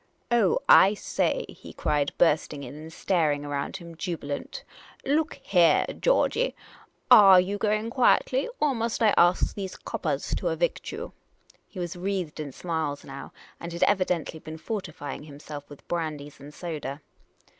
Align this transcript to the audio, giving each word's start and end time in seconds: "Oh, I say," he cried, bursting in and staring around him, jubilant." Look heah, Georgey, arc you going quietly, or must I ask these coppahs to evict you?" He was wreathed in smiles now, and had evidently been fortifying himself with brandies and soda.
"Oh, 0.31 0.57
I 0.67 0.95
say," 0.95 1.45
he 1.47 1.73
cried, 1.73 2.11
bursting 2.17 2.63
in 2.63 2.73
and 2.73 2.91
staring 2.91 3.45
around 3.45 3.77
him, 3.77 3.93
jubilant." 3.95 4.63
Look 5.05 5.39
heah, 5.43 5.93
Georgey, 5.99 6.55
arc 7.11 7.43
you 7.45 7.59
going 7.59 7.91
quietly, 7.91 8.49
or 8.59 8.73
must 8.73 9.03
I 9.03 9.13
ask 9.15 9.53
these 9.53 9.75
coppahs 9.75 10.33
to 10.37 10.47
evict 10.47 10.91
you?" 10.91 11.13
He 11.69 11.77
was 11.77 11.95
wreathed 11.95 12.39
in 12.39 12.51
smiles 12.51 13.05
now, 13.05 13.31
and 13.59 13.71
had 13.71 13.83
evidently 13.83 14.39
been 14.39 14.57
fortifying 14.57 15.25
himself 15.25 15.69
with 15.69 15.87
brandies 15.87 16.39
and 16.39 16.51
soda. 16.51 17.01